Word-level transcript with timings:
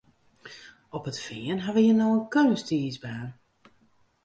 Op 0.97 1.05
it 1.11 1.17
Fean 1.25 1.59
ha 1.63 1.69
we 1.75 1.81
hjir 1.83 1.97
no 1.99 2.07
in 2.17 2.25
keunstiisbaan. 2.33 3.29